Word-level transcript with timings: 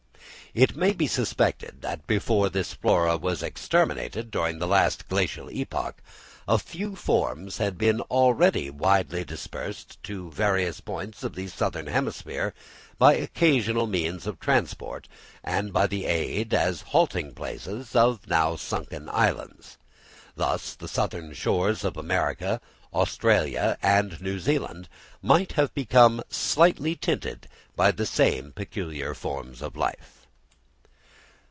It 0.53 0.75
may 0.75 0.91
be 0.91 1.07
suspected 1.07 1.81
that 1.81 2.05
before 2.07 2.49
this 2.49 2.73
flora 2.73 3.15
was 3.15 3.41
exterminated 3.41 4.29
during 4.29 4.59
the 4.59 4.67
last 4.67 5.07
Glacial 5.07 5.49
epoch, 5.49 6.01
a 6.45 6.59
few 6.59 6.93
forms 6.97 7.57
had 7.59 7.77
been 7.77 8.01
already 8.01 8.69
widely 8.69 9.23
dispersed 9.23 10.03
to 10.03 10.29
various 10.31 10.81
points 10.81 11.23
of 11.23 11.35
the 11.35 11.47
southern 11.47 11.87
hemisphere 11.87 12.53
by 12.97 13.13
occasional 13.13 13.87
means 13.87 14.27
of 14.27 14.41
transport, 14.41 15.07
and 15.41 15.71
by 15.71 15.87
the 15.87 16.03
aid, 16.05 16.53
as 16.53 16.81
halting 16.81 17.33
places, 17.33 17.95
of 17.95 18.27
now 18.27 18.57
sunken 18.57 19.07
islands. 19.07 19.77
Thus 20.35 20.75
the 20.75 20.89
southern 20.89 21.31
shores 21.31 21.85
of 21.85 21.95
America, 21.95 22.59
Australia, 22.93 23.77
and 23.81 24.21
New 24.21 24.37
Zealand 24.37 24.89
may 25.21 25.47
have 25.55 25.73
become 25.73 26.21
slightly 26.29 26.93
tinted 26.97 27.47
by 27.77 27.91
the 27.91 28.05
same 28.05 28.51
peculiar 28.51 29.13
forms 29.13 29.61
of 29.61 29.77
life. 29.77 30.17